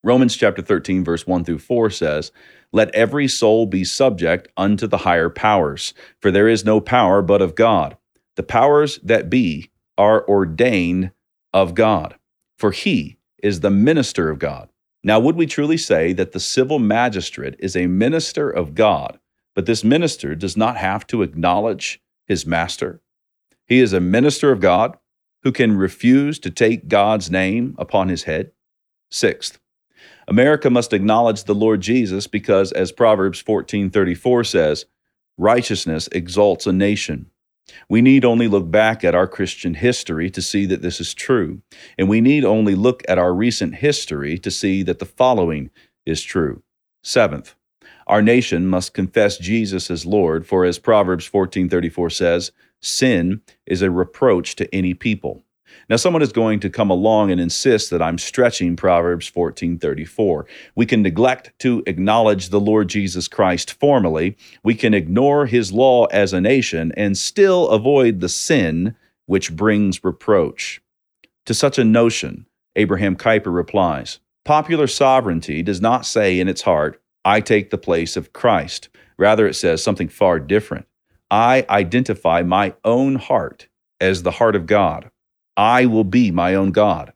Romans 0.03 0.36
chapter 0.36 0.62
13 0.62 1.05
verse 1.05 1.25
1 1.25 1.46
through 1.46 1.60
4 1.60 1.89
says, 1.89 2.34
"Let 2.74 2.93
every 2.93 3.29
soul 3.29 3.65
be 3.65 3.86
subject 3.86 4.50
unto 4.58 4.88
the 4.88 4.98
higher 4.98 5.29
powers, 5.29 5.93
for 6.20 6.32
there 6.32 6.50
is 6.50 6.65
no 6.65 6.82
power 6.82 7.22
but 7.22 7.41
of 7.41 7.55
God. 7.55 7.96
The 8.36 8.43
powers 8.43 9.00
that 9.01 9.29
be 9.29 9.72
are 9.98 10.27
ordained 10.27 11.12
of 11.53 11.75
God, 11.75 12.15
for 12.58 12.72
he 12.72 13.15
is 13.41 13.62
the 13.62 13.72
minister 13.72 14.29
of 14.29 14.38
God." 14.38 14.67
Now, 15.01 15.17
would 15.22 15.38
we 15.38 15.46
truly 15.46 15.77
say 15.77 16.12
that 16.12 16.34
the 16.34 16.41
civil 16.41 16.79
magistrate 16.79 17.55
is 17.58 17.77
a 17.77 17.88
minister 17.88 18.50
of 18.50 18.75
God 18.75 19.17
But 19.56 19.66
this 19.66 19.84
minister 19.84 20.36
does 20.36 20.58
not 20.58 20.78
have 20.78 21.06
to 21.08 21.22
acknowledge 21.22 22.02
his 22.28 22.46
master. 22.46 23.02
He 23.68 23.80
is 23.80 23.94
a 23.94 24.00
minister 24.00 24.52
of 24.52 24.60
God 24.60 24.98
who 25.44 25.52
can 25.52 25.78
refuse 25.78 26.40
to 26.40 26.50
take 26.50 26.88
God's 26.88 27.30
name 27.30 27.76
upon 27.78 28.10
his 28.10 28.24
head. 28.24 28.52
Sixth, 29.12 29.60
America 30.28 30.70
must 30.70 30.94
acknowledge 30.94 31.44
the 31.44 31.56
Lord 31.56 31.82
Jesus 31.82 32.28
because 32.28 32.72
as 32.72 32.92
Proverbs 32.92 33.44
14:34 33.44 34.46
says, 34.46 34.86
righteousness 35.38 36.08
exalts 36.12 36.66
a 36.66 36.72
nation. 36.72 37.30
We 37.90 38.02
need 38.02 38.26
only 38.26 38.48
look 38.48 38.70
back 38.70 39.04
at 39.04 39.16
our 39.16 39.28
Christian 39.28 39.76
history 39.76 40.30
to 40.30 40.42
see 40.42 40.66
that 40.66 40.82
this 40.82 41.00
is 41.00 41.14
true, 41.14 41.62
and 41.98 42.10
we 42.10 42.22
need 42.22 42.44
only 42.44 42.76
look 42.76 43.04
at 43.08 43.18
our 43.18 43.34
recent 43.34 43.76
history 43.76 44.38
to 44.40 44.52
see 44.52 44.84
that 44.84 45.00
the 45.00 45.06
following 45.06 45.70
is 46.06 46.22
true. 46.22 46.62
Seventh, 47.04 47.56
our 48.08 48.22
nation 48.22 48.68
must 48.68 48.94
confess 48.94 49.38
Jesus 49.38 49.90
as 49.90 50.06
Lord, 50.06 50.46
for 50.46 50.66
as 50.66 50.80
Proverbs 50.80 51.30
14:34 51.30 52.12
says, 52.12 52.52
sin 52.84 53.42
is 53.66 53.82
a 53.82 53.90
reproach 53.90 54.56
to 54.58 54.76
any 54.76 54.94
people. 54.94 55.44
Now 55.90 55.96
someone 55.96 56.22
is 56.22 56.32
going 56.32 56.60
to 56.62 56.70
come 56.70 56.90
along 56.90 57.32
and 57.32 57.42
insist 57.42 57.90
that 57.90 58.02
I'm 58.02 58.18
stretching 58.18 58.76
Proverbs 58.76 59.30
14:34. 59.30 60.46
We 60.76 60.86
can 60.86 61.02
neglect 61.02 61.52
to 61.60 61.84
acknowledge 61.88 62.50
the 62.50 62.60
Lord 62.60 62.90
Jesus 62.90 63.28
Christ 63.28 63.74
formally, 63.74 64.38
we 64.64 64.76
can 64.76 64.94
ignore 64.94 65.46
his 65.46 65.72
law 65.72 66.06
as 66.06 66.34
a 66.34 66.42
nation 66.42 66.92
and 66.96 67.18
still 67.18 67.70
avoid 67.70 68.20
the 68.20 68.30
sin 68.30 68.96
which 69.26 69.56
brings 69.56 70.04
reproach. 70.04 70.82
To 71.46 71.54
such 71.54 71.78
a 71.78 71.84
notion, 71.84 72.46
Abraham 72.76 73.16
Kuyper 73.16 73.54
replies, 73.54 74.20
Popular 74.46 74.88
sovereignty 74.88 75.64
does 75.64 75.82
not 75.82 76.06
say 76.06 76.40
in 76.40 76.48
its 76.48 76.64
heart, 76.64 77.02
I 77.25 77.42
take 77.42 77.70
the 77.70 77.77
place 77.77 78.18
of 78.18 78.34
Christ. 78.34 78.89
Rather, 79.18 79.48
it 79.48 79.53
says 79.56 79.84
something 79.84 80.10
far 80.10 80.39
different. 80.39 80.86
I 81.32 81.65
identify 81.70 82.44
my 82.44 82.74
own 82.84 83.15
heart 83.15 83.68
as 84.00 84.24
the 84.24 84.32
heart 84.32 84.56
of 84.56 84.65
God. 84.65 85.10
I 85.56 85.86
will 85.86 86.03
be 86.03 86.32
my 86.32 86.56
own 86.56 86.72
God. 86.72 87.13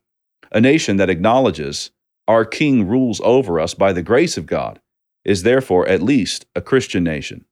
A 0.52 0.62
nation 0.62 0.98
that 0.98 1.10
acknowledges 1.10 1.92
our 2.28 2.46
King 2.46 2.88
rules 2.88 3.22
over 3.24 3.60
us 3.60 3.74
by 3.74 3.94
the 3.94 4.02
grace 4.02 4.38
of 4.38 4.46
God 4.46 4.80
is 5.26 5.44
therefore 5.44 5.88
at 5.88 6.02
least 6.02 6.46
a 6.56 6.62
Christian 6.62 7.04
nation. 7.04 7.46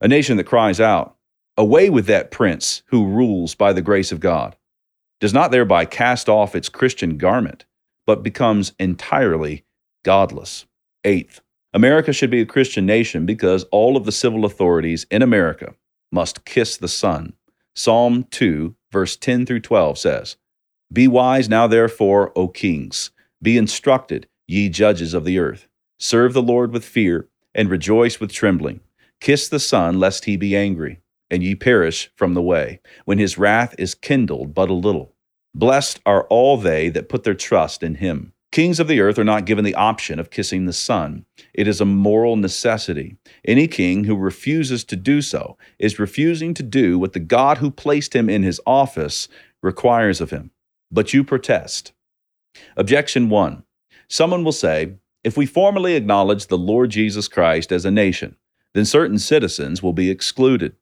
A 0.00 0.08
nation 0.08 0.36
that 0.36 0.44
cries 0.44 0.80
out, 0.80 1.16
Away 1.56 1.88
with 1.88 2.06
that 2.06 2.30
prince 2.30 2.82
who 2.86 3.06
rules 3.06 3.54
by 3.54 3.72
the 3.72 3.82
grace 3.82 4.12
of 4.12 4.20
God, 4.20 4.56
does 5.20 5.32
not 5.32 5.50
thereby 5.50 5.86
cast 5.86 6.28
off 6.28 6.54
its 6.54 6.68
Christian 6.68 7.16
garment, 7.16 7.64
but 8.06 8.22
becomes 8.22 8.74
entirely 8.78 9.64
godless. 10.04 10.66
Eighth, 11.02 11.40
America 11.74 12.12
should 12.12 12.30
be 12.30 12.40
a 12.40 12.46
Christian 12.46 12.86
nation 12.86 13.26
because 13.26 13.64
all 13.64 13.96
of 13.96 14.04
the 14.04 14.12
civil 14.12 14.44
authorities 14.44 15.06
in 15.10 15.22
America 15.22 15.74
must 16.10 16.44
kiss 16.44 16.76
the 16.76 16.88
Son. 16.88 17.34
Psalm 17.74 18.24
2, 18.30 18.74
verse 18.90 19.16
10 19.16 19.44
through 19.44 19.60
12 19.60 19.98
says, 19.98 20.36
Be 20.92 21.06
wise 21.06 21.48
now, 21.48 21.66
therefore, 21.66 22.32
O 22.36 22.48
kings, 22.48 23.10
be 23.42 23.58
instructed, 23.58 24.26
ye 24.46 24.68
judges 24.68 25.12
of 25.12 25.24
the 25.24 25.38
earth. 25.38 25.68
Serve 25.98 26.32
the 26.32 26.42
Lord 26.42 26.72
with 26.72 26.84
fear, 26.84 27.28
and 27.54 27.68
rejoice 27.68 28.20
with 28.20 28.32
trembling. 28.32 28.80
Kiss 29.20 29.48
the 29.48 29.60
Son, 29.60 29.98
lest 29.98 30.26
he 30.26 30.36
be 30.36 30.56
angry, 30.56 31.00
and 31.30 31.42
ye 31.42 31.54
perish 31.54 32.10
from 32.16 32.34
the 32.34 32.42
way, 32.42 32.80
when 33.04 33.18
his 33.18 33.38
wrath 33.38 33.74
is 33.78 33.94
kindled 33.94 34.54
but 34.54 34.70
a 34.70 34.74
little. 34.74 35.14
Blessed 35.54 36.00
are 36.06 36.24
all 36.24 36.56
they 36.56 36.88
that 36.90 37.08
put 37.08 37.24
their 37.24 37.34
trust 37.34 37.82
in 37.82 37.96
him. 37.96 38.32
Kings 38.56 38.80
of 38.80 38.88
the 38.88 39.00
earth 39.02 39.18
are 39.18 39.22
not 39.22 39.44
given 39.44 39.66
the 39.66 39.74
option 39.74 40.18
of 40.18 40.30
kissing 40.30 40.64
the 40.64 40.72
Son. 40.72 41.26
It 41.52 41.68
is 41.68 41.78
a 41.78 41.84
moral 41.84 42.36
necessity. 42.36 43.18
Any 43.44 43.68
king 43.68 44.04
who 44.04 44.16
refuses 44.16 44.82
to 44.84 44.96
do 44.96 45.20
so 45.20 45.58
is 45.78 45.98
refusing 45.98 46.54
to 46.54 46.62
do 46.62 46.98
what 46.98 47.12
the 47.12 47.20
God 47.20 47.58
who 47.58 47.70
placed 47.70 48.16
him 48.16 48.30
in 48.30 48.42
his 48.42 48.58
office 48.66 49.28
requires 49.62 50.22
of 50.22 50.30
him. 50.30 50.52
But 50.90 51.12
you 51.12 51.22
protest. 51.22 51.92
Objection 52.78 53.28
1. 53.28 53.62
Someone 54.08 54.42
will 54.42 54.52
say, 54.52 54.94
if 55.22 55.36
we 55.36 55.44
formally 55.44 55.94
acknowledge 55.94 56.46
the 56.46 56.56
Lord 56.56 56.88
Jesus 56.88 57.28
Christ 57.28 57.70
as 57.70 57.84
a 57.84 57.90
nation, 57.90 58.36
then 58.72 58.86
certain 58.86 59.18
citizens 59.18 59.82
will 59.82 59.92
be 59.92 60.08
excluded. 60.08 60.74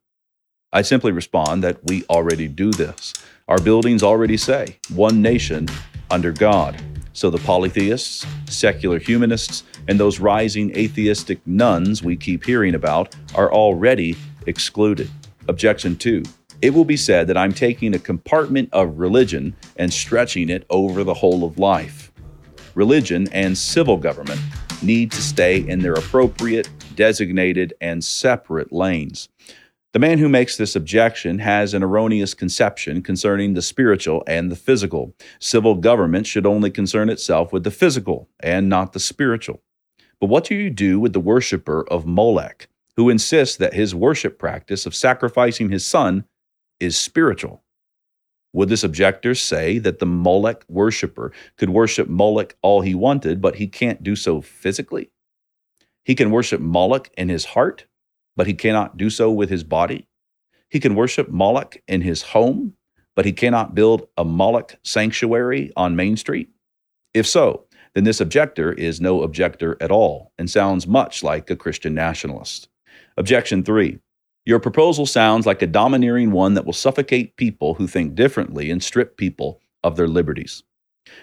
I 0.72 0.82
simply 0.82 1.10
respond 1.10 1.64
that 1.64 1.80
we 1.88 2.04
already 2.04 2.46
do 2.46 2.70
this. 2.70 3.12
Our 3.48 3.58
buildings 3.58 4.04
already 4.04 4.36
say, 4.36 4.78
one 4.94 5.20
nation 5.20 5.66
under 6.08 6.30
God. 6.30 6.80
So 7.14 7.30
the 7.30 7.38
polytheists, 7.38 8.26
secular 8.46 8.98
humanists, 8.98 9.62
and 9.86 10.00
those 10.00 10.18
rising 10.18 10.76
atheistic 10.76 11.38
nuns 11.46 12.02
we 12.02 12.16
keep 12.16 12.44
hearing 12.44 12.74
about 12.74 13.14
are 13.36 13.52
already 13.52 14.16
excluded. 14.48 15.08
Objection 15.46 15.94
2. 15.94 16.24
It 16.60 16.70
will 16.70 16.84
be 16.84 16.96
said 16.96 17.28
that 17.28 17.36
I'm 17.36 17.52
taking 17.52 17.94
a 17.94 18.00
compartment 18.00 18.68
of 18.72 18.98
religion 18.98 19.54
and 19.76 19.92
stretching 19.92 20.50
it 20.50 20.66
over 20.70 21.04
the 21.04 21.14
whole 21.14 21.44
of 21.44 21.56
life. 21.56 22.10
Religion 22.74 23.28
and 23.30 23.56
civil 23.56 23.96
government 23.96 24.40
need 24.82 25.12
to 25.12 25.22
stay 25.22 25.58
in 25.68 25.78
their 25.78 25.94
appropriate, 25.94 26.68
designated, 26.96 27.74
and 27.80 28.02
separate 28.02 28.72
lanes. 28.72 29.28
The 29.94 30.00
man 30.00 30.18
who 30.18 30.28
makes 30.28 30.56
this 30.56 30.74
objection 30.74 31.38
has 31.38 31.72
an 31.72 31.84
erroneous 31.84 32.34
conception 32.34 33.00
concerning 33.00 33.54
the 33.54 33.62
spiritual 33.62 34.24
and 34.26 34.50
the 34.50 34.56
physical. 34.56 35.14
Civil 35.38 35.76
government 35.76 36.26
should 36.26 36.46
only 36.46 36.72
concern 36.72 37.08
itself 37.08 37.52
with 37.52 37.62
the 37.62 37.70
physical 37.70 38.28
and 38.40 38.68
not 38.68 38.92
the 38.92 38.98
spiritual. 38.98 39.62
But 40.20 40.30
what 40.30 40.42
do 40.42 40.56
you 40.56 40.68
do 40.68 40.98
with 40.98 41.12
the 41.12 41.20
worshiper 41.20 41.86
of 41.88 42.06
Molech, 42.06 42.66
who 42.96 43.08
insists 43.08 43.56
that 43.58 43.74
his 43.74 43.94
worship 43.94 44.36
practice 44.36 44.84
of 44.84 44.96
sacrificing 44.96 45.70
his 45.70 45.86
son 45.86 46.24
is 46.80 46.98
spiritual? 46.98 47.62
Would 48.52 48.70
this 48.70 48.82
objector 48.82 49.36
say 49.36 49.78
that 49.78 50.00
the 50.00 50.06
Molech 50.06 50.64
worshiper 50.68 51.30
could 51.56 51.70
worship 51.70 52.08
Moloch 52.08 52.56
all 52.62 52.80
he 52.80 52.96
wanted, 52.96 53.40
but 53.40 53.56
he 53.56 53.68
can't 53.68 54.02
do 54.02 54.16
so 54.16 54.40
physically? 54.40 55.12
He 56.04 56.16
can 56.16 56.32
worship 56.32 56.60
Moloch 56.60 57.10
in 57.16 57.28
his 57.28 57.44
heart, 57.44 57.86
but 58.36 58.46
he 58.46 58.54
cannot 58.54 58.96
do 58.96 59.10
so 59.10 59.30
with 59.30 59.50
his 59.50 59.64
body. 59.64 60.06
He 60.68 60.80
can 60.80 60.94
worship 60.94 61.28
Moloch 61.28 61.76
in 61.86 62.00
his 62.00 62.22
home, 62.22 62.74
but 63.14 63.24
he 63.24 63.32
cannot 63.32 63.74
build 63.74 64.08
a 64.16 64.24
Moloch 64.24 64.76
sanctuary 64.82 65.72
on 65.76 65.96
Main 65.96 66.16
Street. 66.16 66.48
If 67.12 67.26
so, 67.26 67.66
then 67.94 68.04
this 68.04 68.20
objector 68.20 68.72
is 68.72 69.00
no 69.00 69.22
objector 69.22 69.76
at 69.80 69.92
all 69.92 70.32
and 70.36 70.50
sounds 70.50 70.86
much 70.86 71.22
like 71.22 71.48
a 71.48 71.56
Christian 71.56 71.94
nationalist. 71.94 72.68
Objection 73.16 73.62
3. 73.62 74.00
Your 74.46 74.58
proposal 74.58 75.06
sounds 75.06 75.46
like 75.46 75.62
a 75.62 75.66
domineering 75.66 76.32
one 76.32 76.54
that 76.54 76.66
will 76.66 76.72
suffocate 76.72 77.36
people 77.36 77.74
who 77.74 77.86
think 77.86 78.14
differently 78.14 78.70
and 78.70 78.82
strip 78.82 79.16
people 79.16 79.60
of 79.82 79.96
their 79.96 80.08
liberties. 80.08 80.64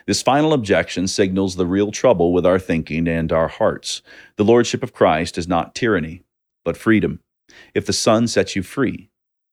This 0.08 0.22
final 0.22 0.53
objection 0.53 1.08
signals 1.08 1.56
the 1.56 1.65
real 1.65 1.91
trouble 1.91 2.34
with 2.34 2.46
our 2.46 2.60
thinking 2.60 3.08
and 3.08 3.32
our 3.32 3.48
hearts. 3.48 4.01
The 4.38 4.46
Lordship 4.46 4.82
of 4.82 4.94
Christ 4.94 5.38
is 5.38 5.48
not 5.48 5.75
tyranny, 5.75 6.24
but 6.63 6.77
freedom. 6.77 7.20
If 7.74 7.86
the 7.86 7.94
Son 7.94 8.27
sets 8.27 8.56
you 8.56 8.63
free, 8.63 9.10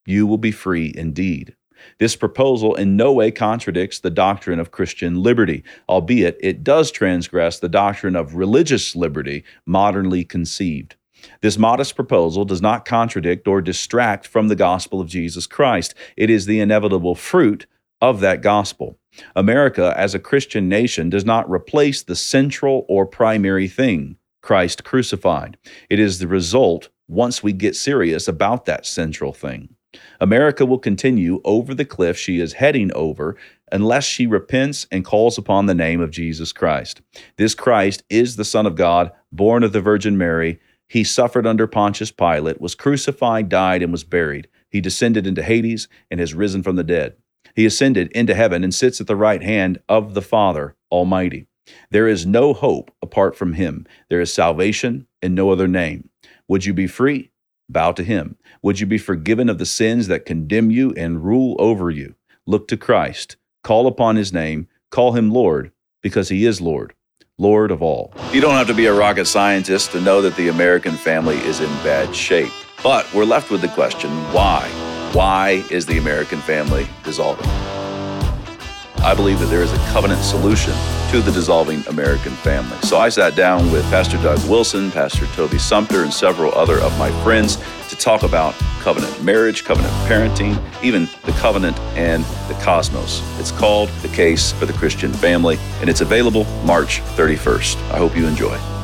you 0.07 0.27
will 0.27 0.39
be 0.39 0.51
free 0.51 0.93
indeed. 0.97 1.55
This 1.99 2.17
proposal 2.17 2.75
in 2.75 2.97
no 2.97 3.13
way 3.13 3.31
contradicts 3.31 4.01
the 4.01 4.11
doctrine 4.11 4.59
of 4.59 4.71
Christian 4.71 5.23
liberty, 5.23 5.63
albeit 5.89 6.37
it 6.41 6.65
does 6.65 6.91
transgress 6.91 7.59
the 7.59 7.69
doctrine 7.69 8.17
of 8.17 8.35
religious 8.35 8.97
liberty 8.97 9.45
modernly 9.65 10.25
conceived. 10.25 10.97
This 11.41 11.59
modest 11.59 11.97
proposal 11.97 12.45
does 12.45 12.63
not 12.63 12.85
contradict 12.85 13.49
or 13.49 13.61
distract 13.61 14.27
from 14.27 14.49
the 14.49 14.57
gospel 14.57 15.01
of 15.01 15.09
Jesus 15.09 15.47
Christ. 15.47 15.95
It 16.17 16.31
is 16.31 16.47
the 16.47 16.61
inevitable 16.61 17.15
fruit 17.15 17.67
of 18.01 18.21
that 18.21 18.43
gospel. 18.43 18.99
America, 19.35 19.93
as 19.97 20.15
a 20.15 20.21
Christian 20.21 20.69
nation, 20.69 21.11
does 21.11 21.25
not 21.25 21.51
replace 21.51 22.03
the 22.03 22.15
central 22.15 22.87
or 22.89 23.05
primary 23.05 23.67
thing 23.67 24.17
Christ 24.43 24.85
crucified. 24.85 25.59
It 25.91 25.99
is 25.99 26.19
the 26.19 26.29
result 26.29 26.89
once 27.09 27.43
we 27.43 27.53
get 27.53 27.75
serious 27.75 28.29
about 28.29 28.67
that 28.67 28.87
central 28.87 29.33
thing. 29.33 29.75
America 30.21 30.67
will 30.67 30.79
continue 30.79 31.41
over 31.45 31.75
the 31.75 31.85
cliff 31.85 32.19
she 32.19 32.41
is 32.41 32.55
heading 32.55 32.93
over 32.95 33.37
unless 33.73 34.05
she 34.05 34.27
repents 34.27 34.87
and 34.93 35.05
calls 35.05 35.39
upon 35.39 35.67
the 35.67 35.75
name 35.75 36.01
of 36.01 36.11
Jesus 36.11 36.53
Christ. 36.53 37.01
This 37.37 37.55
Christ 37.55 38.03
is 38.11 38.37
the 38.37 38.45
Son 38.45 38.67
of 38.67 38.77
God, 38.77 39.11
born 39.33 39.63
of 39.63 39.73
the 39.73 39.81
Virgin 39.81 40.19
Mary. 40.19 40.61
He 40.89 41.05
suffered 41.05 41.47
under 41.47 41.67
Pontius 41.67 42.11
Pilate, 42.11 42.61
was 42.61 42.75
crucified, 42.75 43.49
died, 43.49 43.83
and 43.83 43.93
was 43.93 44.05
buried. 44.05 44.49
He 44.71 44.81
descended 44.81 45.27
into 45.27 45.43
Hades 45.43 45.89
and 46.11 46.21
has 46.21 46.35
risen 46.35 46.63
from 46.63 46.77
the 46.77 46.85
dead. 46.85 47.17
He 47.55 47.65
ascended 47.67 48.13
into 48.13 48.35
heaven 48.35 48.63
and 48.63 48.75
sits 48.75 49.01
at 49.01 49.07
the 49.07 49.17
right 49.17 49.43
hand 49.43 49.81
of 49.89 50.15
the 50.15 50.23
Father 50.23 50.77
Almighty. 50.93 51.47
There 51.91 52.09
is 52.09 52.27
no 52.27 52.53
hope 52.55 52.91
apart 53.03 53.37
from 53.37 53.55
him. 53.55 53.87
There 54.09 54.21
is 54.21 54.33
salvation 54.33 55.07
in 55.23 55.35
no 55.35 55.51
other 55.51 55.69
name. 55.69 56.08
Would 56.49 56.65
you 56.65 56.73
be 56.73 56.87
free? 56.87 57.31
Bow 57.69 57.93
to 57.93 58.03
him. 58.03 58.37
Would 58.63 58.81
you 58.81 58.87
be 58.87 58.97
forgiven 58.97 59.51
of 59.51 59.59
the 59.59 59.67
sins 59.67 60.09
that 60.09 60.25
condemn 60.25 60.71
you 60.71 60.95
and 60.97 61.23
rule 61.23 61.57
over 61.59 61.91
you? 61.91 62.15
Look 62.47 62.69
to 62.69 62.79
Christ. 62.79 63.37
Call 63.63 63.87
upon 63.87 64.17
his 64.17 64.33
name. 64.33 64.67
Call 64.91 65.13
him 65.13 65.31
Lord, 65.31 65.73
because 66.03 66.31
he 66.31 66.47
is 66.47 66.63
Lord, 66.63 66.95
Lord 67.37 67.71
of 67.71 67.83
all. 67.83 68.15
You 68.33 68.41
don't 68.41 68.55
have 68.55 68.67
to 68.69 68.75
be 68.75 68.87
a 68.87 68.95
rocket 68.95 69.27
scientist 69.27 69.93
to 69.93 70.01
know 70.01 70.23
that 70.23 70.37
the 70.37 70.49
American 70.49 70.95
family 70.95 71.37
is 71.37 71.61
in 71.61 71.69
bad 71.85 72.17
shape. 72.17 72.53
But 72.83 73.13
we're 73.13 73.27
left 73.27 73.51
with 73.51 73.61
the 73.61 73.69
question 73.69 74.11
why? 74.33 74.67
Why 75.13 75.63
is 75.71 75.85
the 75.85 75.99
American 75.99 76.39
family 76.41 76.89
dissolving? 77.05 77.47
I 79.05 79.13
believe 79.15 79.39
that 79.41 79.47
there 79.47 79.63
is 79.63 79.73
a 79.73 79.79
covenant 79.91 80.23
solution 80.23 80.73
to 81.09 81.23
the 81.23 81.33
dissolving 81.33 81.87
American 81.87 82.33
family. 82.33 82.77
So 82.83 82.99
I 82.99 83.09
sat 83.09 83.35
down 83.35 83.73
with 83.73 83.83
Pastor 83.85 84.19
Doug 84.19 84.39
Wilson, 84.49 84.91
Pastor 84.91 85.27
Toby 85.29 85.59
Sumpter, 85.59 86.03
and 86.03 86.13
several 86.13 86.55
other 86.55 86.79
of 86.81 86.97
my 86.99 87.11
friends 87.23 87.57
to 87.89 87.97
talk 87.97 88.25
about 88.25 88.55
covenant 88.81 89.23
marriage, 89.25 89.65
covenant 89.65 89.93
parenting, 90.07 90.61
even 90.83 91.09
the 91.25 91.33
covenant 91.33 91.79
and 91.97 92.25
the 92.49 92.59
cosmos. 92.63 93.23
It's 93.41 93.53
called 93.53 93.89
The 94.03 94.09
Case 94.09 94.53
for 94.53 94.67
the 94.67 94.75
Christian 94.75 95.13
Family, 95.13 95.59
and 95.81 95.89
it's 95.89 96.03
available 96.03 96.45
March 96.65 97.01
31st. 97.17 97.77
I 97.91 97.97
hope 97.97 98.15
you 98.15 98.27
enjoy. 98.27 98.78